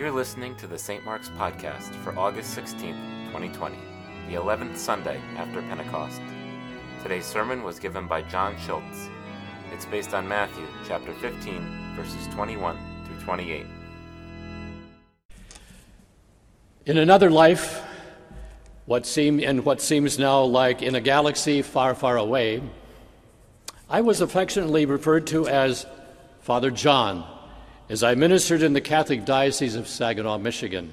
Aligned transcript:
You're 0.00 0.10
listening 0.10 0.56
to 0.56 0.66
the 0.66 0.78
St. 0.78 1.04
Mark's 1.04 1.28
Podcast 1.28 1.94
for 1.96 2.18
August 2.18 2.56
16th, 2.56 2.96
2020, 3.26 3.76
the 4.30 4.34
11th 4.36 4.78
Sunday 4.78 5.20
after 5.36 5.60
Pentecost. 5.60 6.22
Today's 7.02 7.26
sermon 7.26 7.62
was 7.62 7.78
given 7.78 8.06
by 8.06 8.22
John 8.22 8.56
Schultz. 8.60 9.10
It's 9.74 9.84
based 9.84 10.14
on 10.14 10.26
Matthew 10.26 10.66
chapter 10.88 11.12
15, 11.12 11.92
verses 11.96 12.26
21 12.28 12.78
through 13.04 13.20
28. 13.26 13.66
In 16.86 16.96
another 16.96 17.30
life, 17.30 17.82
what 18.86 19.04
seem 19.04 19.38
in 19.38 19.64
what 19.64 19.82
seems 19.82 20.18
now 20.18 20.40
like 20.40 20.80
in 20.80 20.94
a 20.94 21.00
galaxy 21.02 21.60
far, 21.60 21.94
far 21.94 22.16
away, 22.16 22.62
I 23.90 24.00
was 24.00 24.22
affectionately 24.22 24.86
referred 24.86 25.26
to 25.26 25.46
as 25.46 25.84
Father 26.40 26.70
John 26.70 27.22
as 27.90 28.04
I 28.04 28.14
ministered 28.14 28.62
in 28.62 28.72
the 28.72 28.80
Catholic 28.80 29.24
Diocese 29.24 29.74
of 29.74 29.88
Saginaw, 29.88 30.38
Michigan. 30.38 30.92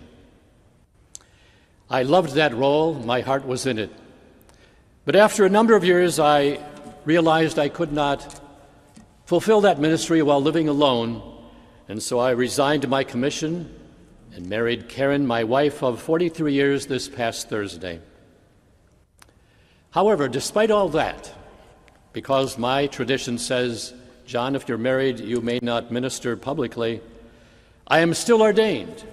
I 1.91 2.01
loved 2.01 2.31
that 2.31 2.55
role, 2.55 2.95
my 2.95 3.21
heart 3.21 3.45
was 3.45 3.67
in 3.67 3.77
it. 3.77 3.91
But 5.05 5.15
after 5.15 5.45
a 5.45 5.49
number 5.49 5.75
of 5.75 5.83
years, 5.83 6.19
I 6.19 6.59
realized 7.05 7.59
I 7.59 7.69
could 7.69 7.93
not 7.93 8.41
fulfill 9.25 9.61
that 9.61 9.79
ministry 9.79 10.23
while 10.23 10.41
living 10.41 10.67
alone, 10.67 11.21
and 11.87 12.01
so 12.01 12.17
I 12.17 12.31
resigned 12.31 12.89
my 12.89 13.03
commission 13.03 13.79
and 14.33 14.49
married 14.49 14.89
Karen, 14.89 15.27
my 15.27 15.43
wife 15.43 15.83
of 15.83 16.01
43 16.01 16.51
years, 16.51 16.87
this 16.87 17.07
past 17.07 17.47
Thursday. 17.47 18.01
However, 19.91 20.27
despite 20.27 20.71
all 20.71 20.89
that, 20.89 21.31
because 22.11 22.57
my 22.57 22.87
tradition 22.87 23.37
says 23.37 23.93
John, 24.27 24.57
if 24.57 24.67
you're 24.67 24.77
married, 24.77 25.21
you 25.21 25.39
may 25.39 25.59
not 25.61 25.89
minister 25.89 26.35
publicly. 26.35 26.99
I 27.87 27.99
am 27.99 28.13
still 28.13 28.41
ordained, 28.41 29.05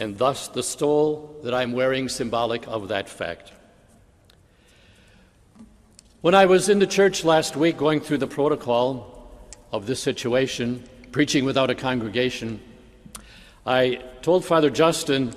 and 0.00 0.18
thus 0.18 0.48
the 0.48 0.64
stole 0.64 1.38
that 1.44 1.54
I'm 1.54 1.70
wearing 1.70 2.08
symbolic 2.08 2.66
of 2.66 2.88
that 2.88 3.08
fact. 3.08 3.52
When 6.22 6.34
I 6.34 6.46
was 6.46 6.68
in 6.68 6.80
the 6.80 6.88
church 6.88 7.22
last 7.22 7.54
week 7.54 7.76
going 7.76 8.00
through 8.00 8.18
the 8.18 8.26
protocol 8.26 9.30
of 9.70 9.86
this 9.86 10.00
situation, 10.00 10.82
preaching 11.12 11.44
without 11.44 11.70
a 11.70 11.76
congregation, 11.76 12.60
I 13.64 14.02
told 14.22 14.44
Father 14.44 14.70
Justin, 14.70 15.36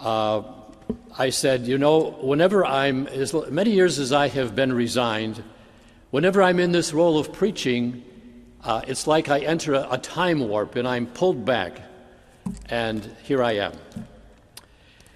uh, 0.00 0.42
I 1.16 1.30
said, 1.30 1.68
you 1.68 1.78
know, 1.78 2.10
whenever 2.20 2.66
I'm, 2.66 3.06
as 3.06 3.32
many 3.50 3.70
years 3.70 4.00
as 4.00 4.12
I 4.12 4.26
have 4.26 4.56
been 4.56 4.72
resigned, 4.72 5.44
whenever 6.10 6.42
I'm 6.42 6.58
in 6.58 6.72
this 6.72 6.92
role 6.92 7.20
of 7.20 7.32
preaching, 7.32 8.02
uh, 8.64 8.82
it's 8.86 9.06
like 9.06 9.28
I 9.28 9.40
enter 9.40 9.74
a, 9.74 9.88
a 9.92 9.98
time 9.98 10.40
warp 10.40 10.76
and 10.76 10.86
I'm 10.86 11.06
pulled 11.06 11.44
back, 11.44 11.80
and 12.70 13.04
here 13.24 13.42
I 13.42 13.52
am. 13.52 13.72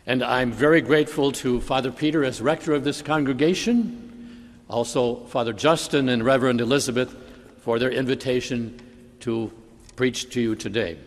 And 0.06 0.22
I'm 0.22 0.52
very 0.52 0.80
grateful 0.80 1.33
to 1.33 1.61
Father 1.61 1.91
Peter 1.91 2.24
as 2.24 2.41
rector 2.41 2.72
of 2.74 2.84
this 2.84 3.02
congregation, 3.02 4.52
also 4.69 5.24
Father 5.27 5.52
Justin 5.52 6.08
and 6.08 6.24
Reverend 6.24 6.61
Elizabeth 6.61 7.14
for 7.61 7.78
their 7.78 7.91
invitation 7.91 8.80
to 9.20 9.52
preach 9.97 10.30
to 10.30 10.41
you 10.41 10.55
today. 10.55 10.98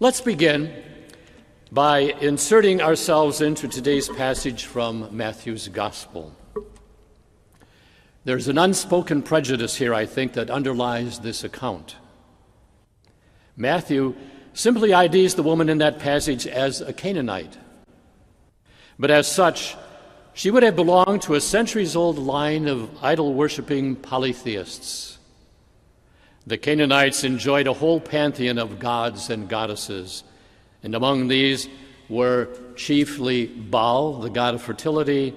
Let's 0.00 0.20
begin 0.20 0.72
by 1.72 1.98
inserting 1.98 2.80
ourselves 2.80 3.40
into 3.40 3.66
today's 3.66 4.08
passage 4.08 4.64
from 4.64 5.08
Matthew's 5.10 5.66
Gospel. 5.68 6.32
There's 8.28 8.48
an 8.48 8.58
unspoken 8.58 9.22
prejudice 9.22 9.76
here, 9.76 9.94
I 9.94 10.04
think, 10.04 10.34
that 10.34 10.50
underlies 10.50 11.20
this 11.20 11.44
account. 11.44 11.96
Matthew 13.56 14.16
simply 14.52 14.92
IDs 14.92 15.34
the 15.34 15.42
woman 15.42 15.70
in 15.70 15.78
that 15.78 15.98
passage 15.98 16.46
as 16.46 16.82
a 16.82 16.92
Canaanite. 16.92 17.56
But 18.98 19.10
as 19.10 19.32
such, 19.32 19.76
she 20.34 20.50
would 20.50 20.62
have 20.62 20.76
belonged 20.76 21.22
to 21.22 21.36
a 21.36 21.40
centuries 21.40 21.96
old 21.96 22.18
line 22.18 22.68
of 22.68 22.90
idol 23.02 23.32
worshiping 23.32 23.96
polytheists. 23.96 25.16
The 26.46 26.58
Canaanites 26.58 27.24
enjoyed 27.24 27.66
a 27.66 27.72
whole 27.72 27.98
pantheon 27.98 28.58
of 28.58 28.78
gods 28.78 29.30
and 29.30 29.48
goddesses, 29.48 30.22
and 30.82 30.94
among 30.94 31.28
these 31.28 31.66
were 32.10 32.50
chiefly 32.76 33.46
Baal, 33.46 34.20
the 34.20 34.28
god 34.28 34.54
of 34.54 34.60
fertility, 34.60 35.34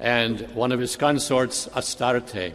and 0.00 0.40
one 0.54 0.72
of 0.72 0.80
his 0.80 0.96
consorts, 0.96 1.68
Astarte. 1.74 2.52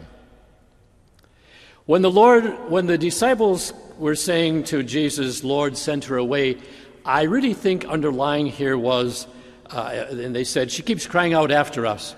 When 1.85 2.01
the 2.01 2.11
Lord, 2.11 2.69
when 2.69 2.85
the 2.85 2.97
disciples 2.97 3.73
were 3.97 4.16
saying 4.16 4.66
to 4.66 4.83
Jesus, 4.83 5.44
Lord, 5.44 5.75
send 5.77 6.03
her 6.05 6.17
away, 6.17 6.57
I 7.03 7.23
really 7.23 7.53
think 7.53 7.85
underlying 7.85 8.45
here 8.45 8.77
was, 8.77 9.25
uh, 9.72 10.05
and 10.09 10.35
they 10.35 10.44
said, 10.44 10.69
she 10.69 10.83
keeps 10.83 11.07
crying 11.07 11.33
out 11.33 11.51
after 11.51 11.85
us. 11.85 12.16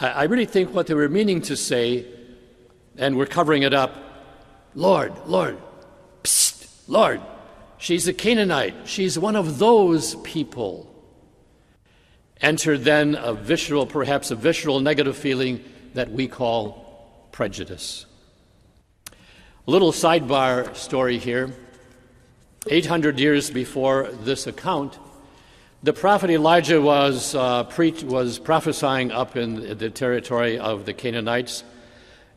I, 0.00 0.08
I 0.08 0.22
really 0.24 0.46
think 0.46 0.72
what 0.72 0.86
they 0.86 0.94
were 0.94 1.08
meaning 1.08 1.42
to 1.42 1.56
say, 1.56 2.06
and 2.96 3.16
we're 3.16 3.26
covering 3.26 3.62
it 3.62 3.74
up, 3.74 3.94
Lord, 4.74 5.12
Lord, 5.26 5.58
psst, 6.22 6.66
Lord, 6.88 7.20
she's 7.78 8.08
a 8.08 8.12
Canaanite. 8.12 8.88
She's 8.88 9.18
one 9.18 9.36
of 9.36 9.58
those 9.58 10.14
people. 10.16 10.93
Enter 12.40 12.76
then 12.76 13.14
a 13.14 13.32
visceral, 13.32 13.86
perhaps 13.86 14.30
a 14.30 14.36
visceral 14.36 14.80
negative 14.80 15.16
feeling 15.16 15.64
that 15.94 16.10
we 16.10 16.28
call 16.28 17.28
prejudice. 17.32 18.06
A 19.66 19.70
little 19.70 19.92
sidebar 19.92 20.74
story 20.76 21.18
here. 21.18 21.54
800 22.68 23.18
years 23.18 23.50
before 23.50 24.08
this 24.22 24.46
account, 24.46 24.98
the 25.82 25.92
prophet 25.92 26.30
Elijah 26.30 26.80
was, 26.80 27.34
uh, 27.34 27.64
pre- 27.64 27.92
was 28.04 28.38
prophesying 28.38 29.12
up 29.12 29.36
in 29.36 29.76
the 29.76 29.90
territory 29.90 30.58
of 30.58 30.86
the 30.86 30.94
Canaanites, 30.94 31.62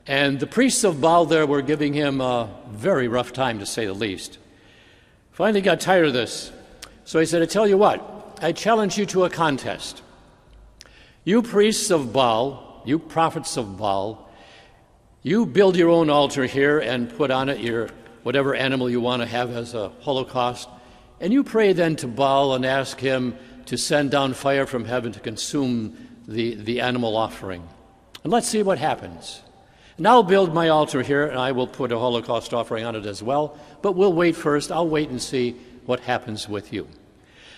and 0.06 0.40
the 0.40 0.48
priests 0.48 0.84
of 0.84 1.00
Baal 1.00 1.26
there 1.26 1.46
were 1.46 1.62
giving 1.62 1.94
him 1.94 2.20
a 2.20 2.50
very 2.70 3.08
rough 3.08 3.32
time, 3.32 3.60
to 3.60 3.66
say 3.66 3.86
the 3.86 3.94
least. 3.94 4.38
Finally, 5.32 5.62
got 5.62 5.80
tired 5.80 6.08
of 6.08 6.14
this, 6.14 6.52
so 7.06 7.20
he 7.20 7.26
said, 7.26 7.42
I 7.42 7.46
tell 7.46 7.68
you 7.68 7.78
what, 7.78 8.17
I 8.42 8.52
challenge 8.52 8.98
you 8.98 9.06
to 9.08 9.26
a 9.26 9.30
contest. 9.30 10.02
You 11.24 11.42
priests 11.42 11.90
of 11.90 12.14
Baal, 12.14 12.82
you 12.86 13.00
prophets 13.00 13.58
of 13.58 13.78
Baal, 13.78 14.30
you 15.24 15.46
build 15.46 15.76
your 15.76 15.90
own 15.90 16.10
altar 16.10 16.46
here 16.46 16.80
and 16.80 17.10
put 17.10 17.32
on 17.32 17.50
it 17.50 17.60
your 17.60 17.90
whatever 18.24 18.54
animal 18.54 18.90
you 18.90 19.02
want 19.02 19.22
to 19.22 19.26
have 19.28 19.52
as 19.52 19.74
a 19.74 19.90
holocaust, 20.02 20.70
and 21.20 21.34
you 21.34 21.44
pray 21.44 21.74
then 21.74 21.96
to 21.96 22.08
Baal 22.08 22.54
and 22.54 22.66
ask 22.66 23.00
him 23.00 23.36
to 23.66 23.78
send 23.78 24.12
down 24.12 24.34
fire 24.34 24.66
from 24.66 24.86
heaven 24.86 25.12
to 25.14 25.20
consume 25.20 25.98
the, 26.28 26.56
the 26.56 26.80
animal 26.80 27.18
offering. 27.18 27.68
And 28.24 28.32
let's 28.32 28.48
see 28.48 28.62
what 28.62 28.78
happens. 28.78 29.42
And 29.98 30.08
I'll 30.08 30.24
build 30.24 30.54
my 30.54 30.70
altar 30.70 31.02
here 31.02 31.26
and 31.26 31.40
I 31.40 31.54
will 31.54 31.68
put 31.68 31.92
a 31.92 31.98
Holocaust 31.98 32.54
offering 32.54 32.86
on 32.86 32.96
it 32.96 33.06
as 33.06 33.24
well, 33.24 33.58
but 33.82 33.94
we'll 33.94 34.14
wait 34.14 34.36
first. 34.36 34.72
I'll 34.72 34.88
wait 34.88 35.10
and 35.10 35.22
see 35.22 35.56
what 35.86 36.02
happens 36.02 36.48
with 36.48 36.72
you. 36.72 36.88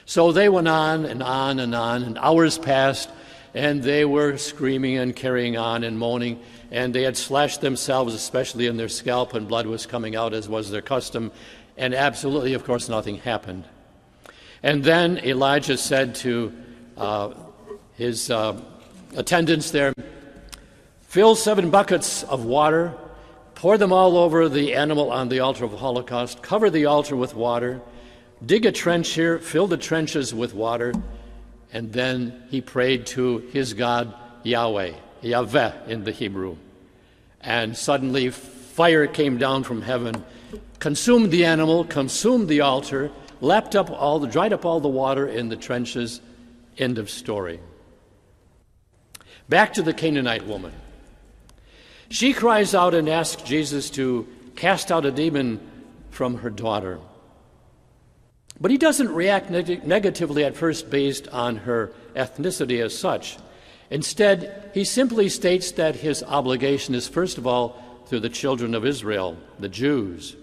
So 0.10 0.32
they 0.32 0.50
went 0.50 0.68
on 0.68 1.06
and 1.06 1.22
on 1.22 1.60
and 1.60 1.76
on, 1.76 2.02
and 2.02 2.18
hours 2.18 2.58
passed, 2.58 3.12
and 3.54 3.84
they 3.84 4.06
were 4.06 4.38
screaming 4.38 4.98
and 4.98 5.16
carrying 5.16 5.56
on 5.56 5.84
and 5.84 6.00
moaning, 6.00 6.40
and 6.72 6.96
they 6.96 7.04
had 7.04 7.16
slashed 7.16 7.62
themselves, 7.62 8.16
especially 8.16 8.66
in 8.66 8.76
their 8.76 8.90
scalp, 8.90 9.36
and 9.36 9.48
blood 9.48 9.68
was 9.68 9.86
coming 9.86 10.16
out, 10.16 10.34
as 10.34 10.50
was 10.50 10.72
their 10.72 10.82
custom, 10.82 11.32
and 11.78 11.94
absolutely, 11.94 12.56
of 12.56 12.64
course, 12.64 12.90
nothing 12.90 13.18
happened. 13.18 13.66
And 14.64 14.84
then 14.84 15.20
Elijah 15.20 15.78
said 15.78 16.16
to 16.16 16.54
uh, 16.98 17.36
his 17.94 18.32
uh, 18.32 18.60
attendants 19.16 19.70
there, 19.70 19.94
Fill 21.02 21.36
seven 21.36 21.70
buckets 21.70 22.24
of 22.24 22.46
water, 22.46 22.96
pour 23.54 23.78
them 23.78 23.94
all 23.94 24.18
over 24.18 24.50
the 24.50 24.74
animal 24.74 25.12
on 25.12 25.30
the 25.30 25.42
altar 25.42 25.66
of 25.66 25.74
Holocaust, 25.74 26.42
cover 26.42 26.72
the 26.72 26.88
altar 26.88 27.16
with 27.16 27.36
water, 27.36 27.80
dig 28.46 28.66
a 28.66 28.72
trench 28.72 29.10
here, 29.10 29.40
fill 29.40 29.68
the 29.68 29.78
trenches 29.78 30.34
with 30.34 30.54
water, 30.54 30.94
and 31.72 31.92
then 31.94 32.44
he 32.50 32.62
prayed 32.62 33.06
to 33.08 33.40
his 33.52 33.74
God, 33.74 34.14
Yahweh, 34.44 34.94
Yahweh 35.22 35.72
in 35.88 36.04
the 36.04 36.12
Hebrew. 36.12 36.58
And 37.42 37.78
suddenly 37.78 38.30
fire 38.30 39.08
came 39.08 39.38
down 39.38 39.64
from 39.64 39.82
heaven, 39.82 40.24
consumed 40.80 41.32
the 41.32 41.46
animal, 41.46 41.84
consumed 41.84 42.48
the 42.48 42.62
altar, 42.62 43.12
lapped 43.42 43.76
up 43.76 43.90
all 43.90 44.20
the, 44.20 44.28
dried 44.28 44.54
up 44.54 44.66
all 44.66 44.80
the 44.80 44.88
water 44.88 45.28
in 45.28 45.50
the 45.50 45.56
trenches. 45.56 46.22
End 46.78 46.98
of 46.98 47.10
story. 47.10 47.60
Back 49.48 49.74
to 49.74 49.82
the 49.82 49.94
Canaanite 49.94 50.46
woman. 50.46 50.74
She 52.10 52.34
cries 52.34 52.74
out 52.74 52.94
and 52.94 53.08
asks 53.08 53.42
Jesus 53.44 53.90
to 53.92 54.28
cast 54.56 54.92
out 54.92 55.06
a 55.06 55.12
demon 55.12 55.60
from 56.10 56.38
her 56.38 56.50
daughter. 56.50 57.00
But 58.62 58.72
he 58.72 58.78
doesn't 58.78 59.14
react 59.14 59.50
neg- 59.50 59.86
negatively 59.86 60.44
at 60.44 60.58
first 60.58 60.90
based 60.90 61.28
on 61.30 61.58
her 61.58 61.92
ethnicity 62.16 62.84
as 62.84 62.98
such. 62.98 63.38
Instead, 63.90 64.72
he 64.74 64.84
simply 64.84 65.30
states 65.30 65.72
that 65.72 65.96
his 65.96 66.24
obligation 66.24 66.94
is, 66.94 67.08
first 67.08 67.38
of 67.38 67.48
all, 67.48 68.06
to 68.10 68.20
the 68.20 68.30
children 68.30 68.76
of 68.76 68.86
Israel, 68.86 69.38
the 69.60 69.70
Jews. 69.70 70.36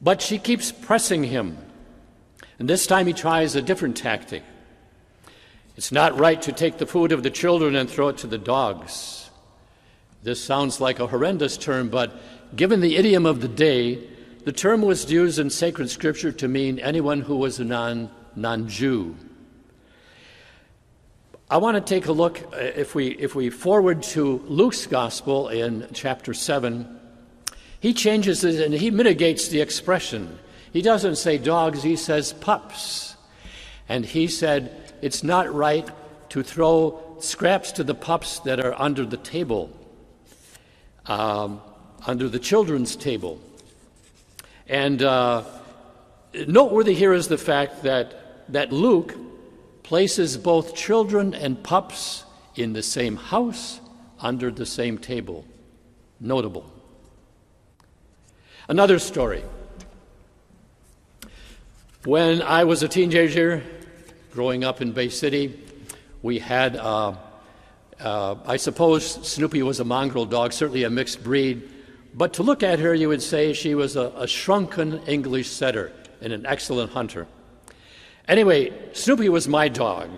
But 0.00 0.22
she 0.22 0.38
keeps 0.38 0.70
pressing 0.70 1.24
him. 1.24 1.58
And 2.58 2.68
this 2.68 2.86
time 2.86 3.06
he 3.06 3.12
tries 3.12 3.54
a 3.54 3.62
different 3.62 3.96
tactic. 3.96 4.42
It's 5.76 5.92
not 5.92 6.18
right 6.18 6.40
to 6.42 6.52
take 6.52 6.78
the 6.78 6.86
food 6.86 7.12
of 7.12 7.22
the 7.22 7.30
children 7.30 7.76
and 7.76 7.88
throw 7.88 8.08
it 8.08 8.18
to 8.18 8.26
the 8.26 8.38
dogs. 8.38 9.30
This 10.22 10.42
sounds 10.42 10.80
like 10.80 10.98
a 10.98 11.06
horrendous 11.06 11.56
term, 11.56 11.88
but 11.88 12.20
given 12.56 12.80
the 12.80 12.96
idiom 12.96 13.26
of 13.26 13.40
the 13.40 13.48
day, 13.48 14.02
the 14.48 14.52
term 14.52 14.80
was 14.80 15.12
used 15.12 15.38
in 15.38 15.50
sacred 15.50 15.90
scripture 15.90 16.32
to 16.32 16.48
mean 16.48 16.78
anyone 16.78 17.20
who 17.20 17.36
was 17.36 17.60
a 17.60 17.64
non 17.66 18.08
non 18.34 18.66
Jew. 18.66 19.14
I 21.50 21.58
want 21.58 21.74
to 21.74 21.82
take 21.82 22.06
a 22.06 22.12
look, 22.12 22.40
uh, 22.54 22.56
if 22.56 22.94
we, 22.94 23.08
if 23.08 23.34
we 23.34 23.50
forward 23.50 24.02
to 24.14 24.42
Luke's 24.46 24.86
gospel 24.86 25.50
in 25.50 25.86
chapter 25.92 26.32
7, 26.32 26.98
he 27.78 27.92
changes 27.92 28.42
it 28.42 28.64
and 28.64 28.72
he 28.72 28.90
mitigates 28.90 29.48
the 29.48 29.60
expression. 29.60 30.38
He 30.72 30.80
doesn't 30.80 31.16
say 31.16 31.36
dogs, 31.36 31.82
he 31.82 31.94
says 31.94 32.32
pups. 32.32 33.16
And 33.86 34.02
he 34.02 34.28
said, 34.28 34.94
it's 35.02 35.22
not 35.22 35.52
right 35.52 35.86
to 36.30 36.42
throw 36.42 37.18
scraps 37.20 37.70
to 37.72 37.84
the 37.84 37.94
pups 37.94 38.38
that 38.40 38.60
are 38.60 38.74
under 38.80 39.04
the 39.04 39.18
table, 39.18 39.68
um, 41.04 41.60
under 42.06 42.30
the 42.30 42.38
children's 42.38 42.96
table. 42.96 43.42
And 44.68 45.02
uh, 45.02 45.44
noteworthy 46.46 46.94
here 46.94 47.14
is 47.14 47.28
the 47.28 47.38
fact 47.38 47.84
that, 47.84 48.52
that 48.52 48.72
Luke 48.72 49.14
places 49.82 50.36
both 50.36 50.74
children 50.74 51.32
and 51.32 51.62
pups 51.62 52.24
in 52.54 52.74
the 52.74 52.82
same 52.82 53.16
house 53.16 53.80
under 54.20 54.50
the 54.50 54.66
same 54.66 54.98
table. 54.98 55.46
Notable. 56.20 56.70
Another 58.68 58.98
story. 58.98 59.42
When 62.04 62.42
I 62.42 62.64
was 62.64 62.82
a 62.82 62.88
teenager 62.88 63.62
growing 64.32 64.64
up 64.64 64.82
in 64.82 64.92
Bay 64.92 65.08
City, 65.08 65.58
we 66.20 66.38
had, 66.38 66.76
uh, 66.76 67.14
uh, 67.98 68.34
I 68.44 68.58
suppose 68.58 69.26
Snoopy 69.26 69.62
was 69.62 69.80
a 69.80 69.84
mongrel 69.84 70.26
dog, 70.26 70.52
certainly 70.52 70.84
a 70.84 70.90
mixed 70.90 71.24
breed, 71.24 71.68
but 72.14 72.32
to 72.34 72.42
look 72.42 72.62
at 72.62 72.78
her, 72.78 72.94
you 72.94 73.08
would 73.08 73.22
say 73.22 73.52
she 73.52 73.74
was 73.74 73.96
a, 73.96 74.12
a 74.16 74.26
shrunken 74.26 75.00
English 75.06 75.48
setter 75.48 75.92
and 76.20 76.32
an 76.32 76.46
excellent 76.46 76.92
hunter. 76.92 77.26
Anyway, 78.26 78.72
Snoopy 78.92 79.28
was 79.28 79.48
my 79.48 79.68
dog, 79.68 80.10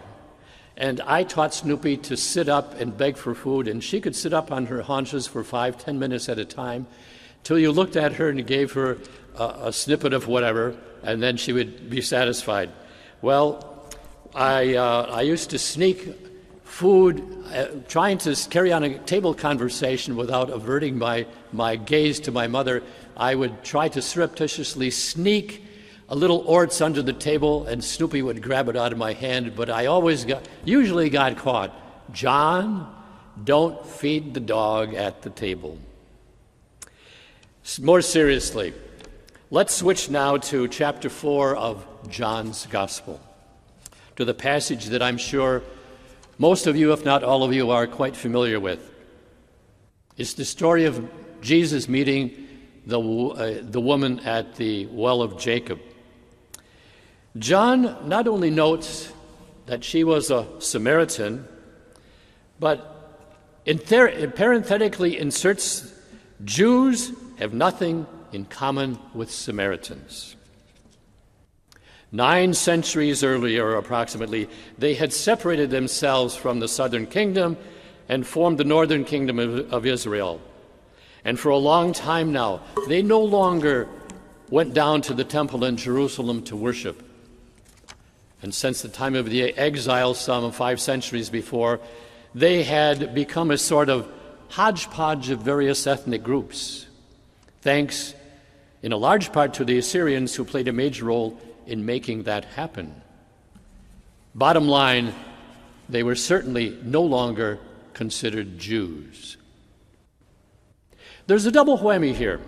and 0.76 1.00
I 1.02 1.24
taught 1.24 1.54
Snoopy 1.54 1.98
to 1.98 2.16
sit 2.16 2.48
up 2.48 2.80
and 2.80 2.96
beg 2.96 3.16
for 3.16 3.34
food, 3.34 3.68
and 3.68 3.84
she 3.84 4.00
could 4.00 4.16
sit 4.16 4.32
up 4.32 4.50
on 4.50 4.66
her 4.66 4.82
haunches 4.82 5.26
for 5.26 5.44
five, 5.44 5.78
ten 5.78 5.98
minutes 5.98 6.28
at 6.28 6.38
a 6.38 6.44
time, 6.44 6.86
till 7.44 7.58
you 7.58 7.70
looked 7.70 7.96
at 7.96 8.14
her 8.14 8.30
and 8.30 8.46
gave 8.46 8.72
her 8.72 8.98
a, 9.36 9.44
a 9.64 9.72
snippet 9.72 10.12
of 10.12 10.26
whatever, 10.26 10.76
and 11.02 11.22
then 11.22 11.36
she 11.36 11.52
would 11.52 11.90
be 11.90 12.00
satisfied. 12.00 12.70
Well, 13.22 13.86
I, 14.34 14.74
uh, 14.74 15.08
I 15.10 15.22
used 15.22 15.50
to 15.50 15.58
sneak 15.58 16.29
food, 16.70 17.44
uh, 17.52 17.66
trying 17.88 18.16
to 18.16 18.34
carry 18.48 18.72
on 18.72 18.84
a 18.84 18.98
table 19.00 19.34
conversation 19.34 20.14
without 20.16 20.48
averting 20.50 20.96
my, 20.96 21.26
my 21.52 21.74
gaze 21.74 22.20
to 22.20 22.30
my 22.30 22.46
mother. 22.46 22.82
I 23.16 23.34
would 23.34 23.64
try 23.64 23.88
to 23.88 24.00
surreptitiously 24.00 24.92
sneak 24.92 25.64
a 26.08 26.14
little 26.14 26.38
orts 26.46 26.80
under 26.80 27.02
the 27.02 27.12
table, 27.12 27.66
and 27.66 27.82
Snoopy 27.82 28.22
would 28.22 28.40
grab 28.40 28.68
it 28.68 28.76
out 28.76 28.92
of 28.92 28.98
my 28.98 29.12
hand, 29.12 29.56
but 29.56 29.68
I 29.68 29.86
always 29.86 30.24
got, 30.24 30.48
usually 30.64 31.10
got 31.10 31.36
caught. 31.36 31.74
John, 32.14 32.94
don't 33.42 33.84
feed 33.84 34.32
the 34.32 34.40
dog 34.40 34.94
at 34.94 35.22
the 35.22 35.30
table. 35.30 35.76
More 37.80 38.00
seriously, 38.00 38.72
let's 39.50 39.74
switch 39.74 40.08
now 40.08 40.36
to 40.36 40.66
chapter 40.68 41.10
4 41.10 41.56
of 41.56 41.86
John's 42.08 42.66
Gospel, 42.66 43.20
to 44.16 44.24
the 44.24 44.34
passage 44.34 44.86
that 44.86 45.02
I'm 45.02 45.18
sure 45.18 45.62
most 46.40 46.66
of 46.66 46.74
you, 46.74 46.94
if 46.94 47.04
not 47.04 47.22
all 47.22 47.44
of 47.44 47.52
you, 47.52 47.70
are 47.70 47.86
quite 47.86 48.16
familiar 48.16 48.58
with. 48.58 48.80
It's 50.16 50.32
the 50.32 50.46
story 50.46 50.86
of 50.86 51.06
Jesus 51.42 51.86
meeting 51.86 52.48
the, 52.86 52.98
uh, 52.98 53.58
the 53.60 53.80
woman 53.80 54.20
at 54.20 54.56
the 54.56 54.86
well 54.86 55.20
of 55.20 55.38
Jacob. 55.38 55.78
John 57.36 58.08
not 58.08 58.26
only 58.26 58.48
notes 58.48 59.12
that 59.66 59.84
she 59.84 60.02
was 60.02 60.30
a 60.30 60.46
Samaritan, 60.60 61.46
but 62.58 63.66
parenthetically 63.66 65.18
inserts 65.18 65.92
Jews 66.42 67.12
have 67.38 67.52
nothing 67.52 68.06
in 68.32 68.46
common 68.46 68.98
with 69.12 69.30
Samaritans. 69.30 70.36
Nine 72.12 72.54
centuries 72.54 73.22
earlier, 73.22 73.76
approximately, 73.76 74.48
they 74.78 74.94
had 74.94 75.12
separated 75.12 75.70
themselves 75.70 76.34
from 76.34 76.58
the 76.58 76.66
southern 76.66 77.06
kingdom 77.06 77.56
and 78.08 78.26
formed 78.26 78.58
the 78.58 78.64
northern 78.64 79.04
kingdom 79.04 79.38
of, 79.38 79.72
of 79.72 79.86
Israel. 79.86 80.40
And 81.24 81.38
for 81.38 81.50
a 81.50 81.56
long 81.56 81.92
time 81.92 82.32
now, 82.32 82.62
they 82.88 83.02
no 83.02 83.20
longer 83.20 83.88
went 84.48 84.74
down 84.74 85.02
to 85.02 85.14
the 85.14 85.22
temple 85.22 85.64
in 85.64 85.76
Jerusalem 85.76 86.42
to 86.44 86.56
worship. 86.56 87.00
And 88.42 88.52
since 88.52 88.82
the 88.82 88.88
time 88.88 89.14
of 89.14 89.30
the 89.30 89.56
exile, 89.56 90.14
some 90.14 90.50
five 90.50 90.80
centuries 90.80 91.30
before, 91.30 91.78
they 92.34 92.64
had 92.64 93.14
become 93.14 93.50
a 93.52 93.58
sort 93.58 93.88
of 93.88 94.10
hodgepodge 94.48 95.30
of 95.30 95.40
various 95.40 95.86
ethnic 95.86 96.24
groups, 96.24 96.86
thanks 97.62 98.14
in 98.82 98.92
a 98.92 98.96
large 98.96 99.32
part 99.32 99.54
to 99.54 99.64
the 99.64 99.78
Assyrians 99.78 100.34
who 100.34 100.44
played 100.44 100.66
a 100.66 100.72
major 100.72 101.04
role 101.04 101.38
in 101.70 101.86
making 101.86 102.24
that 102.24 102.44
happen. 102.44 103.00
Bottom 104.34 104.68
line, 104.68 105.14
they 105.88 106.02
were 106.02 106.16
certainly 106.16 106.76
no 106.82 107.02
longer 107.02 107.58
considered 107.94 108.58
Jews. 108.58 109.36
There's 111.26 111.46
a 111.46 111.52
double 111.52 111.78
whammy 111.78 112.12
here. 112.12 112.40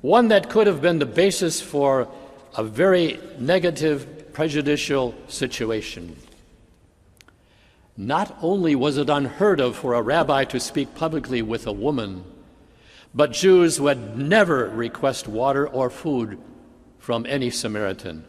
One 0.00 0.28
that 0.28 0.48
could 0.48 0.68
have 0.68 0.80
been 0.80 1.00
the 1.00 1.06
basis 1.06 1.60
for 1.60 2.08
a 2.56 2.62
very 2.62 3.18
negative 3.38 4.32
prejudicial 4.32 5.14
situation. 5.26 6.16
Not 7.96 8.36
only 8.40 8.74
was 8.76 8.96
it 8.96 9.10
unheard 9.10 9.60
of 9.60 9.76
for 9.76 9.94
a 9.94 10.02
rabbi 10.02 10.44
to 10.44 10.60
speak 10.60 10.94
publicly 10.94 11.42
with 11.42 11.66
a 11.66 11.72
woman, 11.72 12.24
but 13.12 13.32
Jews 13.32 13.80
would 13.80 14.16
never 14.16 14.68
request 14.68 15.26
water 15.26 15.66
or 15.68 15.90
food 15.90 16.38
from 17.00 17.26
any 17.26 17.50
Samaritan, 17.50 18.24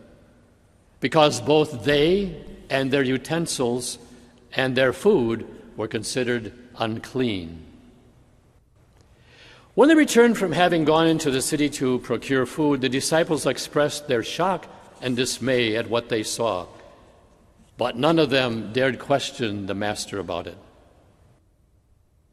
because 1.00 1.40
both 1.40 1.84
they 1.84 2.42
and 2.70 2.90
their 2.90 3.04
utensils 3.04 4.00
and 4.56 4.76
their 4.76 4.94
food 4.94 5.46
were 5.78 5.88
considered 5.88 6.54
unclean. 6.78 7.64
When 9.74 9.88
they 9.88 9.96
returned 9.96 10.38
from 10.38 10.52
having 10.52 10.84
gone 10.84 11.08
into 11.08 11.32
the 11.32 11.42
city 11.42 11.70
to 11.70 12.00
procure 12.00 12.46
food, 12.46 12.82
the 12.82 12.90
disciples 12.90 13.46
expressed 13.46 14.08
their 14.08 14.24
shock 14.24 14.68
and 15.02 15.16
dismay 15.16 15.76
at 15.76 15.90
what 15.90 16.10
they 16.10 16.24
saw, 16.24 16.66
but 17.78 17.98
none 17.98 18.20
of 18.20 18.30
them 18.30 18.74
dared 18.74 19.00
question 19.00 19.66
the 19.66 19.74
Master 19.74 20.20
about 20.20 20.48
it. 20.48 20.58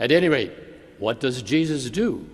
At 0.00 0.12
any 0.12 0.28
rate, 0.28 0.52
what 0.99 1.21
does 1.21 1.42
Jesus 1.42 1.90
do? 1.90 2.28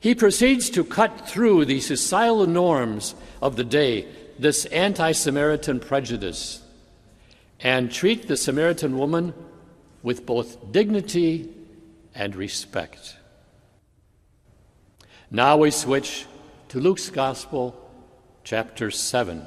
He 0.00 0.14
proceeds 0.14 0.70
to 0.70 0.82
cut 0.82 1.28
through 1.28 1.66
the 1.66 1.80
societal 1.80 2.46
norms 2.46 3.14
of 3.42 3.56
the 3.56 3.64
day, 3.64 4.08
this 4.38 4.64
anti 4.66 5.12
Samaritan 5.12 5.78
prejudice, 5.78 6.62
and 7.60 7.92
treat 7.92 8.26
the 8.26 8.38
Samaritan 8.38 8.96
woman 8.96 9.34
with 10.02 10.24
both 10.24 10.72
dignity 10.72 11.50
and 12.14 12.34
respect. 12.34 13.16
Now 15.30 15.58
we 15.58 15.70
switch 15.70 16.24
to 16.70 16.80
Luke's 16.80 17.10
Gospel, 17.10 17.76
chapter 18.42 18.90
7. 18.90 19.46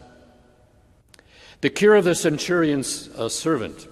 The 1.61 1.69
cure 1.71 1.95
of 1.95 2.03
the 2.05 2.13
centurion's 2.13 3.09
uh, 3.17 3.27
servant. 3.27 3.87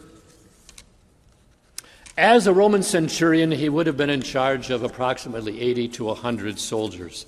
As 2.22 2.46
a 2.46 2.54
Roman 2.54 2.84
centurion, 2.84 3.52
he 3.52 3.68
would 3.68 3.88
have 3.88 3.98
been 3.98 4.12
in 4.12 4.22
charge 4.22 4.70
of 4.70 4.84
approximately 4.84 5.60
80 5.60 5.88
to 5.88 6.04
100 6.04 6.60
soldiers. 6.60 7.26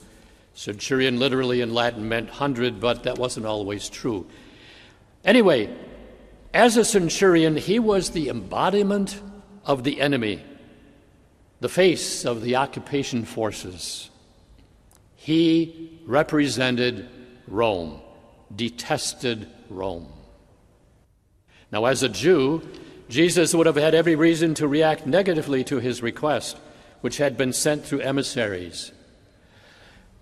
Centurion 0.53 1.17
literally 1.17 1.61
in 1.61 1.73
Latin 1.73 2.07
meant 2.07 2.27
100, 2.27 2.79
but 2.79 3.01
that 3.01 3.17
wasn't 3.17 3.47
always 3.47 3.89
true. 3.89 4.27
Anyway, 5.25 5.75
as 6.53 6.77
a 6.77 6.85
centurion, 6.85 7.57
he 7.57 7.79
was 7.79 8.11
the 8.11 8.29
embodiment 8.29 9.19
of 9.65 9.83
the 9.83 9.99
enemy, 9.99 10.43
the 11.59 11.69
face 11.69 12.23
of 12.23 12.43
the 12.43 12.57
occupation 12.57 13.25
forces. 13.25 14.11
He 15.15 15.99
represented 16.05 17.09
Rome, 17.47 17.99
detested 18.55 19.47
Rome. 19.71 20.07
Now, 21.71 21.85
as 21.85 22.03
a 22.03 22.09
Jew, 22.09 22.61
Jesus 23.13 23.53
would 23.53 23.67
have 23.67 23.75
had 23.75 23.93
every 23.93 24.15
reason 24.15 24.55
to 24.55 24.67
react 24.67 25.05
negatively 25.05 25.63
to 25.65 25.77
his 25.77 26.01
request, 26.01 26.57
which 27.01 27.17
had 27.17 27.37
been 27.37 27.53
sent 27.53 27.85
through 27.85 27.99
emissaries. 27.99 28.91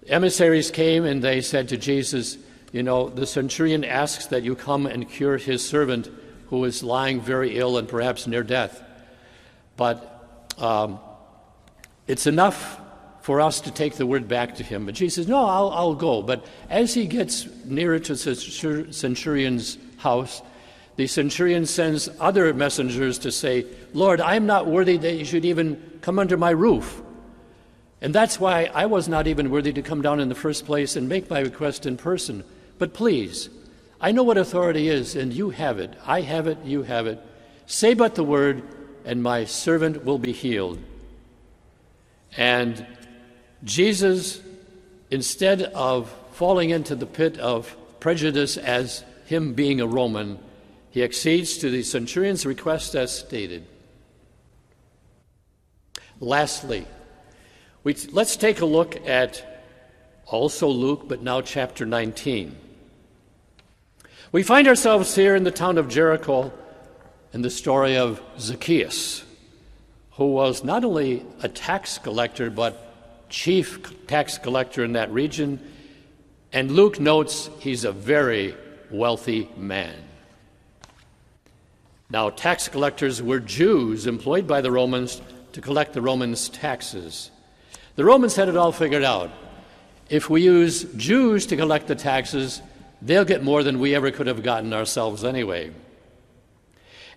Emissaries 0.08 0.72
came 0.72 1.06
and 1.06 1.24
they 1.24 1.40
said 1.40 1.70
to 1.70 1.78
Jesus, 1.78 2.38
You 2.74 2.84
know, 2.84 3.08
the 3.08 3.26
centurion 3.26 3.86
asks 3.86 4.26
that 4.26 4.44
you 4.44 4.56
come 4.56 4.86
and 4.88 5.10
cure 5.10 5.38
his 5.38 5.66
servant 5.66 6.10
who 6.48 6.66
is 6.66 6.84
lying 6.84 7.22
very 7.22 7.58
ill 7.58 7.78
and 7.78 7.88
perhaps 7.88 8.28
near 8.28 8.44
death. 8.44 8.84
But 9.78 10.54
um, 10.58 11.00
it's 12.08 12.28
enough 12.28 12.78
for 13.22 13.40
us 13.40 13.62
to 13.62 13.72
take 13.72 13.96
the 13.96 14.06
word 14.06 14.28
back 14.28 14.56
to 14.56 14.64
him. 14.64 14.86
But 14.86 14.96
Jesus 14.96 15.28
No, 15.28 15.46
I'll, 15.46 15.70
I'll 15.70 15.96
go. 15.96 16.22
But 16.22 16.46
as 16.70 16.94
he 16.94 17.08
gets 17.08 17.48
nearer 17.64 18.00
to 18.00 18.16
the 18.16 18.88
centurion's 18.92 19.78
house, 19.96 20.42
the 21.02 21.08
centurion 21.08 21.66
sends 21.66 22.08
other 22.20 22.54
messengers 22.54 23.18
to 23.18 23.32
say, 23.32 23.66
Lord, 23.92 24.22
I 24.22 24.36
am 24.36 24.46
not 24.46 24.68
worthy 24.68 24.98
that 24.98 25.16
you 25.16 25.26
should 25.26 25.46
even 25.46 25.82
come 26.02 26.20
under 26.20 26.38
my 26.38 26.52
roof. 26.52 27.02
And 28.02 28.14
that's 28.14 28.40
why 28.40 28.70
I 28.72 28.86
was 28.86 29.08
not 29.08 29.26
even 29.26 29.50
worthy 29.50 29.74
to 29.74 29.82
come 29.82 30.04
down 30.04 30.20
in 30.20 30.30
the 30.30 30.36
first 30.36 30.64
place 30.64 30.96
and 30.96 31.10
make 31.10 31.28
my 31.28 31.40
request 31.40 31.88
in 31.88 31.98
person. 31.98 32.44
But 32.78 32.94
please, 32.94 33.50
I 34.00 34.12
know 34.12 34.22
what 34.22 34.38
authority 34.38 34.90
is, 34.90 35.16
and 35.16 35.34
you 35.34 35.50
have 35.50 35.80
it. 35.80 35.92
I 36.06 36.22
have 36.22 36.46
it, 36.46 36.60
you 36.64 36.84
have 36.84 37.08
it. 37.08 37.20
Say 37.66 37.96
but 37.96 38.14
the 38.14 38.24
word, 38.24 38.62
and 39.04 39.24
my 39.24 39.46
servant 39.46 40.06
will 40.06 40.20
be 40.20 40.34
healed. 40.34 40.78
And 42.38 42.86
Jesus, 43.64 44.40
instead 45.10 45.64
of 45.64 46.16
falling 46.34 46.70
into 46.70 46.94
the 46.94 47.08
pit 47.08 47.40
of 47.40 47.76
prejudice 48.00 48.56
as 48.56 49.04
him 49.26 49.56
being 49.56 49.82
a 49.82 49.88
Roman, 49.88 50.38
he 50.92 51.02
accedes 51.02 51.58
to 51.58 51.70
the 51.70 51.84
centurion's 51.84 52.46
request 52.46 52.96
as 52.96 53.18
stated. 53.18 53.66
Lastly, 56.20 56.86
we, 57.84 57.96
let's 58.12 58.36
take 58.36 58.62
a 58.62 58.66
look 58.66 59.08
at 59.08 59.64
also 60.28 60.68
Luke, 60.68 61.08
but 61.08 61.24
now 61.24 61.42
chapter 61.42 61.86
19. 61.86 62.56
We 64.32 64.44
find 64.44 64.68
ourselves 64.68 65.16
here 65.16 65.36
in 65.36 65.44
the 65.44 65.52
town 65.52 65.78
of 65.78 65.88
Jericho 65.88 66.54
in 67.34 67.42
the 67.42 67.50
story 67.50 67.98
of 67.98 68.22
Zacchaeus, 68.38 69.24
who 70.12 70.34
was 70.34 70.64
not 70.64 70.84
only 70.84 71.26
a 71.42 71.50
tax 71.50 71.98
collector, 71.98 72.50
but 72.50 73.30
chief 73.30 74.08
tax 74.08 74.38
collector 74.38 74.84
in 74.84 74.94
that 74.94 75.12
region. 75.12 75.60
And 76.52 76.72
Luke 76.72 77.00
notes 77.00 77.50
he's 77.60 77.86
a 77.86 77.94
very 77.94 78.56
wealthy 78.92 79.50
man. 79.56 80.11
Now, 82.12 82.30
tax 82.30 82.68
collectors 82.68 83.22
were 83.22 83.40
Jews 83.40 84.06
employed 84.06 84.46
by 84.46 84.60
the 84.60 84.72
Romans 84.72 85.22
to 85.54 85.62
collect 85.62 85.94
the 85.94 86.02
Romans' 86.02 86.50
taxes. 86.50 87.32
The 87.96 88.04
Romans 88.04 88.36
had 88.36 88.50
it 88.50 88.58
all 88.58 88.74
figured 88.74 89.04
out. 89.04 89.32
If 90.10 90.30
we 90.30 90.42
use 90.42 90.84
Jews 90.96 91.46
to 91.46 91.56
collect 91.56 91.88
the 91.88 91.96
taxes, 91.96 92.62
they'll 93.02 93.24
get 93.24 93.44
more 93.44 93.64
than 93.64 93.80
we 93.80 93.96
ever 93.96 94.12
could 94.12 94.28
have 94.28 94.44
gotten 94.44 94.74
ourselves 94.74 95.24
anyway. 95.24 95.72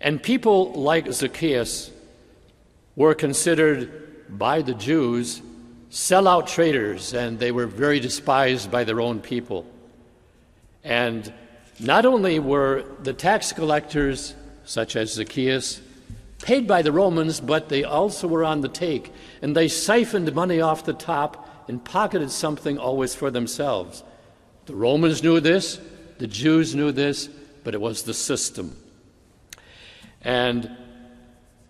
And 0.01 0.23
people 0.23 0.73
like 0.75 1.13
Zacchaeus 1.13 1.91
were 2.95 3.17
considered 3.17 4.39
by 4.39 4.63
the 4.63 4.75
Jews 4.75 5.43
sellout 5.91 6.47
traitors, 6.47 7.15
and 7.15 7.41
they 7.41 7.51
were 7.51 7.67
very 7.67 7.99
despised 7.99 8.71
by 8.71 8.85
their 8.85 9.01
own 9.01 9.19
people. 9.19 9.67
And 10.85 11.33
not 11.81 12.07
only 12.07 12.39
were 12.39 12.85
the 13.03 13.13
tax 13.13 13.53
collectors, 13.53 14.37
such 14.65 14.97
as 14.97 15.13
Zacchaeus, 15.13 15.81
paid 16.43 16.67
by 16.67 16.83
the 16.83 16.93
Romans, 16.93 17.41
but 17.41 17.69
they 17.69 17.85
also 17.85 18.29
were 18.29 18.45
on 18.45 18.61
the 18.61 18.69
take, 18.69 19.13
and 19.41 19.57
they 19.57 19.69
siphoned 19.69 20.35
money 20.35 20.61
off 20.61 20.85
the 20.85 20.93
top 20.93 21.49
and 21.69 21.85
pocketed 21.85 22.31
something 22.31 22.79
always 22.79 23.15
for 23.15 23.31
themselves. 23.31 24.03
The 24.67 24.75
Romans 24.75 25.23
knew 25.23 25.41
this, 25.41 25.81
the 26.19 26.27
Jews 26.27 26.75
knew 26.75 26.93
this, 26.93 27.29
but 27.65 27.75
it 27.75 27.81
was 27.81 28.03
the 28.03 28.15
system. 28.15 28.77
And 30.21 30.71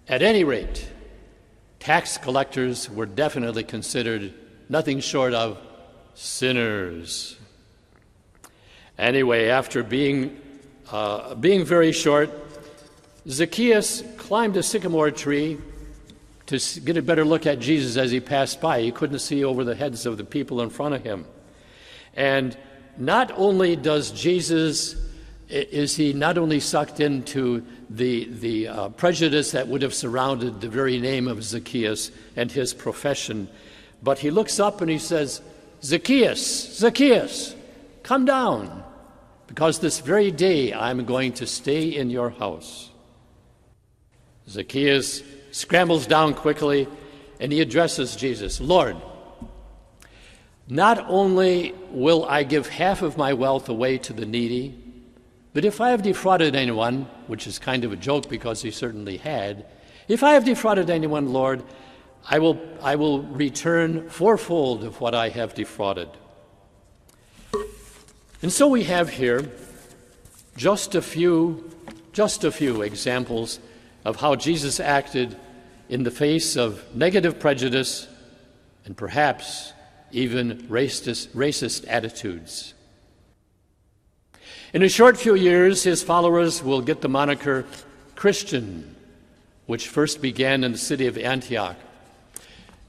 at 0.09 0.23
any 0.23 0.45
rate, 0.45 0.89
tax 1.79 2.19
collectors 2.19 2.91
were 2.91 3.07
definitely 3.07 3.65
considered 3.65 4.35
nothing 4.69 5.01
short 5.01 5.35
of 5.35 5.59
sinners. 6.15 7.37
Anyway, 8.99 9.49
after 9.49 9.83
being, 9.83 10.41
uh, 10.91 11.35
being 11.35 11.65
very 11.65 11.93
short, 11.93 12.31
Zacchaeus 13.29 14.03
climbed 14.17 14.57
a 14.57 14.63
sycamore 14.63 15.11
tree 15.11 15.59
to 16.47 16.59
get 16.81 16.97
a 16.97 17.03
better 17.03 17.25
look 17.25 17.47
at 17.47 17.59
Jesus 17.59 17.97
as 17.97 18.11
he 18.11 18.21
passed 18.21 18.61
by. 18.61 18.83
He 18.83 18.93
couldn't 18.93 19.21
see 19.21 19.45
over 19.45 19.65
the 19.65 19.75
heads 19.75 20.05
of 20.05 20.19
the 20.19 20.25
people 20.25 20.61
in 20.61 20.69
front 20.69 20.95
of 20.95 21.03
him. 21.03 21.25
And 22.15 22.57
not 22.99 23.33
only 23.37 23.77
does 23.77 24.11
Jesus 24.11 24.97
is 25.49 25.97
he 25.97 26.13
not 26.13 26.39
only 26.39 26.59
sucked 26.59 27.01
into 27.01 27.65
the, 27.91 28.25
the 28.25 28.69
uh, 28.69 28.89
prejudice 28.91 29.53
that 29.53 29.69
would 29.69 29.83
have 29.83 29.95
surrounded 29.95 30.61
the 30.61 30.69
very 30.69 30.99
name 30.99 31.29
of 31.29 31.45
Zacchaeus 31.45 32.11
and 32.35 32.51
his 32.51 32.73
profession, 32.73 33.49
but 34.03 34.19
he 34.19 34.31
looks 34.31 34.59
up 34.59 34.81
and 34.81 34.91
he 34.91 34.99
says, 34.99 35.43
Zacchaeus, 35.83 36.79
Zacchaeus, 36.79 37.55
come 38.03 38.25
down, 38.25 38.83
because 39.47 39.81
this 39.81 40.01
very 40.01 40.31
day 40.31 40.73
I'm 40.73 41.05
going 41.05 41.35
to 41.35 41.47
stay 41.47 41.89
in 41.89 42.11
your 42.11 42.31
house. 42.31 42.91
Zacchaeus 44.49 45.23
scrambles 45.51 46.07
down 46.07 46.35
quickly 46.35 46.89
and 47.41 47.53
he 47.53 47.61
addresses 47.61 48.17
Jesus 48.17 48.61
Lord, 48.61 48.97
not 50.69 50.99
only 51.09 51.75
will 51.91 52.25
I 52.25 52.43
give 52.43 52.69
half 52.69 53.03
of 53.03 53.17
my 53.17 53.33
wealth 53.33 53.69
away 53.69 53.99
to 53.99 54.13
the 54.13 54.27
needy, 54.27 54.79
but 55.53 55.65
if 55.65 55.81
I 55.81 55.91
have 55.91 56.03
defrauded 56.03 56.57
anyone, 56.57 57.07
which 57.27 57.47
is 57.47 57.59
kind 57.59 57.85
of 57.85 57.93
a 57.93 57.97
joke 57.97 58.29
because 58.29 58.63
he 58.63 58.71
certainly 58.71 59.19
had, 59.19 59.67
if 60.09 60.23
I 60.23 60.33
have 60.33 60.45
defrauded 60.45 60.91
anyone, 60.91 61.33
Lord, 61.33 61.63
I 62.29 62.39
will, 62.39 62.59
I 62.83 62.97
will 62.97 63.23
return 63.23 64.09
fourfold 64.09 64.85
of 64.85 65.01
what 65.01 65.15
I 65.15 65.29
have 65.29 65.55
defrauded. 65.55 66.09
And 68.43 68.53
so 68.53 68.67
we 68.69 68.85
have 68.85 69.11
here 69.11 69.51
just 70.57 70.95
a 70.95 71.03
few, 71.03 71.71
just 72.13 72.45
a 72.45 72.51
few 72.51 72.83
examples 72.83 73.59
of 74.05 74.17
how 74.17 74.35
Jesus 74.37 74.81
acted 74.81 75.37
in 75.89 76.03
the 76.03 76.11
face 76.11 76.57
of 76.57 76.83
negative 76.95 77.39
prejudice 77.39 78.07
and 78.85 78.97
perhaps 78.97 79.73
even 80.13 80.59
racist, 80.69 81.29
racist 81.29 81.85
attitudes. 81.89 82.75
In 84.73 84.83
a 84.83 84.89
short 84.89 85.17
few 85.17 85.35
years, 85.35 85.85
his 85.85 86.03
followers 86.03 86.63
will 86.63 86.81
get 86.81 87.01
the 87.01 87.09
moniker 87.09 87.65
Christian, 88.15 88.95
which 89.67 89.89
first 89.89 90.21
began 90.21 90.65
in 90.65 90.73
the 90.73 90.79
city 90.79 91.07
of 91.07 91.17
Antioch. 91.17 91.77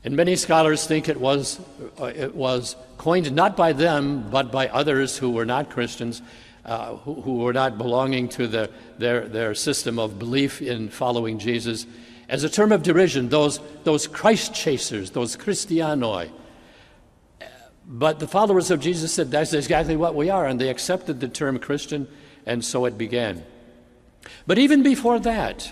And 0.03 0.15
many 0.15 0.36
scholars 0.36 0.86
think 0.86 1.10
it 1.10 1.19
was, 1.19 1.60
uh, 2.00 2.05
it 2.05 2.36
was 2.36 2.75
coined 2.98 3.31
not 3.31 3.57
by 3.57 3.74
them, 3.74 4.29
but 4.29 4.51
by 4.51 4.67
others 4.67 5.17
who 5.17 5.31
were 5.31 5.45
not 5.45 5.69
Christians, 5.69 6.22
uh, 6.65 6.95
who, 6.98 7.22
who, 7.22 7.38
were 7.38 7.53
not 7.53 7.77
belonging 7.77 8.27
to 8.27 8.48
the, 8.48 8.69
their, 8.98 9.27
their 9.27 9.53
system 9.53 10.00
of 10.00 10.17
belief 10.17 10.62
in 10.62 10.89
following 10.89 11.38
Jesus, 11.38 11.86
as 12.27 12.43
a 12.43 12.50
term 12.50 12.72
of 12.72 12.81
derision, 12.81 13.29
those, 13.29 13.60
those 13.84 14.07
Christ 14.07 14.53
chasers, 14.53 15.12
those 15.12 15.38
Christianoi. 15.38 16.31
But 17.88 18.19
the 18.19 18.27
followers 18.27 18.72
of 18.72 18.79
Jesus 18.79 19.13
said 19.13 19.29
that's 19.29 19.53
exactly 19.53 19.95
what 19.95 20.15
we 20.15 20.31
are, 20.31 20.48
and 20.48 20.60
they 20.60 20.69
accepted 20.69 21.19
the 21.19 21.27
term 21.27 21.60
Christian, 21.60 22.07
and 22.45 22.65
so 22.65 22.86
it 22.86 22.98
began. 22.98 23.45
But 24.48 24.57
even 24.57 24.81
before 24.81 25.19
that, 25.19 25.72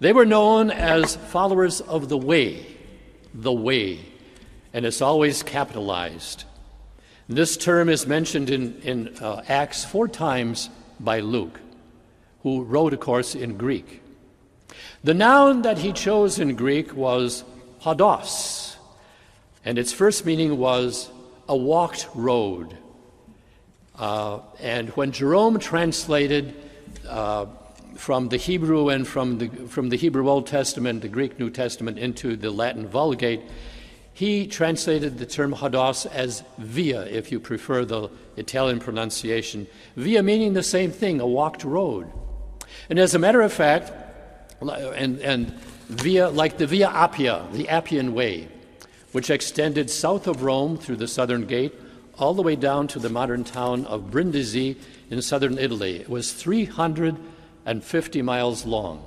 they 0.00 0.14
were 0.14 0.24
known 0.24 0.70
as 0.70 1.16
followers 1.16 1.82
of 1.82 2.08
the 2.08 2.16
way, 2.16 2.66
the 3.34 3.52
way, 3.52 4.00
and 4.72 4.86
it's 4.86 5.02
always 5.02 5.42
capitalized. 5.42 6.44
This 7.28 7.56
term 7.56 7.88
is 7.88 8.06
mentioned 8.06 8.50
in, 8.50 8.80
in 8.82 9.16
uh, 9.16 9.42
Acts 9.48 9.84
four 9.84 10.08
times 10.08 10.68
by 11.00 11.20
Luke, 11.20 11.58
who 12.42 12.64
wrote, 12.64 12.92
of 12.92 13.00
course, 13.00 13.34
in 13.34 13.56
Greek. 13.56 14.02
The 15.02 15.14
noun 15.14 15.62
that 15.62 15.78
he 15.78 15.92
chose 15.92 16.38
in 16.38 16.54
Greek 16.54 16.94
was 16.94 17.44
hodos, 17.80 18.76
and 19.64 19.78
its 19.78 19.92
first 19.92 20.26
meaning 20.26 20.58
was 20.58 21.10
a 21.48 21.56
walked 21.56 22.08
road. 22.14 22.76
Uh, 23.98 24.40
and 24.60 24.90
when 24.90 25.12
Jerome 25.12 25.58
translated 25.58 26.54
uh, 27.08 27.46
from 27.96 28.28
the 28.28 28.36
Hebrew 28.36 28.88
and 28.90 29.06
from 29.06 29.38
the, 29.38 29.48
from 29.68 29.88
the 29.88 29.96
Hebrew 29.96 30.28
Old 30.28 30.46
Testament, 30.46 31.00
the 31.00 31.08
Greek 31.08 31.38
New 31.38 31.48
Testament, 31.48 31.98
into 31.98 32.36
the 32.36 32.50
Latin 32.50 32.86
Vulgate, 32.86 33.42
he 34.14 34.46
translated 34.46 35.18
the 35.18 35.26
term 35.26 35.52
hodos 35.52 36.06
as 36.06 36.44
via, 36.56 37.02
if 37.02 37.32
you 37.32 37.40
prefer 37.40 37.84
the 37.84 38.08
Italian 38.36 38.78
pronunciation. 38.78 39.66
Via 39.96 40.22
meaning 40.22 40.54
the 40.54 40.62
same 40.62 40.92
thing, 40.92 41.20
a 41.20 41.26
walked 41.26 41.64
road. 41.64 42.10
And 42.88 42.98
as 43.00 43.14
a 43.14 43.18
matter 43.18 43.42
of 43.42 43.52
fact, 43.52 43.92
and, 44.60 45.18
and 45.18 45.52
via, 45.88 46.28
like 46.28 46.58
the 46.58 46.66
Via 46.66 46.88
Appia, 46.88 47.50
the 47.52 47.68
Appian 47.68 48.14
Way, 48.14 48.48
which 49.10 49.30
extended 49.30 49.90
south 49.90 50.28
of 50.28 50.42
Rome 50.42 50.78
through 50.78 50.96
the 50.96 51.08
southern 51.08 51.46
gate 51.46 51.74
all 52.16 52.34
the 52.34 52.42
way 52.42 52.54
down 52.54 52.86
to 52.88 53.00
the 53.00 53.08
modern 53.08 53.42
town 53.42 53.84
of 53.86 54.12
Brindisi 54.12 54.76
in 55.10 55.20
southern 55.22 55.58
Italy. 55.58 55.96
It 55.96 56.08
was 56.08 56.32
350 56.32 58.22
miles 58.22 58.64
long. 58.64 59.04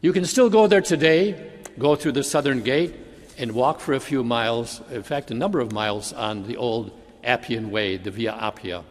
You 0.00 0.12
can 0.12 0.24
still 0.24 0.50
go 0.50 0.68
there 0.68 0.80
today, 0.80 1.50
go 1.78 1.96
through 1.96 2.12
the 2.12 2.22
southern 2.24 2.62
gate, 2.62 2.94
and 3.38 3.52
walk 3.52 3.80
for 3.80 3.94
a 3.94 4.00
few 4.00 4.22
miles, 4.22 4.80
in 4.90 5.02
fact, 5.02 5.30
a 5.30 5.34
number 5.34 5.60
of 5.60 5.72
miles 5.72 6.12
on 6.12 6.46
the 6.46 6.56
old 6.56 6.90
Appian 7.24 7.70
Way, 7.70 7.96
the 7.96 8.10
Via 8.10 8.32
Appia. 8.32 8.84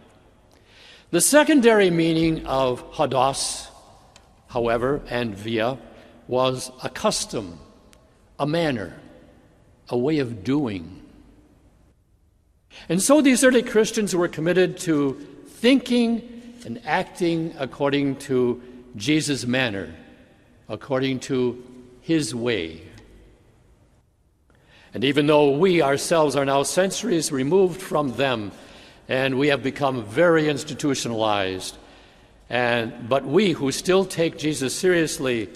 The 1.12 1.22
secondary 1.22 1.90
meaning 1.90 2.46
of 2.46 2.90
hodos, 2.94 3.68
however, 4.48 5.02
and 5.10 5.36
via 5.36 5.78
was 6.28 6.72
a 6.84 6.90
custom, 6.90 7.60
a 8.40 8.48
manner, 8.48 9.00
a 9.90 9.98
way 9.98 10.20
of 10.20 10.44
doing. 10.44 11.02
And 12.88 13.02
so 13.02 13.22
these 13.22 13.44
early 13.44 13.62
Christians 13.62 14.16
were 14.16 14.30
committed 14.30 14.78
to 14.80 15.20
thinking 15.48 16.56
and 16.66 16.82
acting 16.86 17.54
according 17.60 18.16
to 18.18 18.62
Jesus' 18.96 19.46
manner, 19.46 19.94
according 20.70 21.20
to 21.22 21.62
his 22.02 22.34
way. 22.34 22.84
And 24.94 25.04
even 25.04 25.28
though 25.28 25.52
we 25.52 25.82
ourselves 25.82 26.36
are 26.36 26.46
now 26.46 26.64
centuries 26.64 27.32
removed 27.32 27.82
from 27.82 28.14
them, 28.14 28.52
and 29.08 29.38
we 29.38 29.48
have 29.48 29.64
become 29.64 30.06
very 30.06 30.50
institutionalized, 30.50 31.78
and, 32.50 33.08
but 33.08 33.26
we 33.26 33.52
who 33.52 33.72
still 33.72 34.04
take 34.04 34.38
Jesus 34.38 34.76
seriously 34.76 35.50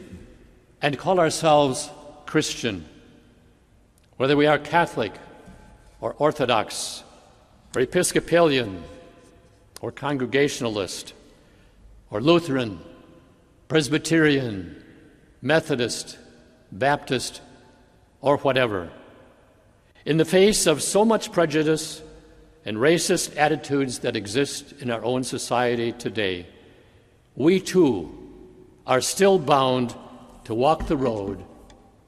and 0.81 0.97
call 0.97 1.19
ourselves 1.19 1.89
Christian, 2.25 2.85
whether 4.17 4.37
we 4.37 4.47
are 4.47 4.57
Catholic 4.57 5.13
or 5.99 6.15
Orthodox 6.17 7.03
or 7.75 7.81
Episcopalian 7.81 8.83
or 9.81 9.91
Congregationalist 9.91 11.13
or 12.09 12.21
Lutheran, 12.21 12.79
Presbyterian, 13.67 14.81
Methodist, 15.41 16.17
Baptist, 16.71 17.41
or 18.21 18.37
whatever. 18.37 18.89
In 20.05 20.17
the 20.17 20.25
face 20.25 20.67
of 20.67 20.83
so 20.83 21.03
much 21.03 21.31
prejudice 21.31 22.01
and 22.63 22.77
racist 22.77 23.35
attitudes 23.37 23.99
that 23.99 24.15
exist 24.15 24.73
in 24.79 24.91
our 24.91 25.03
own 25.03 25.23
society 25.23 25.91
today, 25.91 26.45
we 27.35 27.59
too 27.59 28.15
are 28.85 29.01
still 29.01 29.39
bound 29.39 29.95
to 30.43 30.53
walk 30.53 30.87
the 30.87 30.95
road, 30.95 31.43